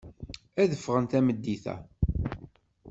Ad 0.61 0.71
ffɣen 0.79 1.05
tameddit-a. 1.11 1.75